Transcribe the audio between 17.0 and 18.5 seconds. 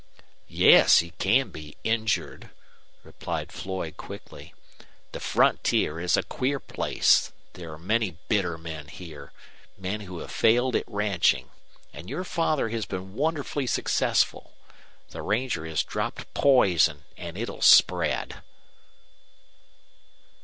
and it'll spread."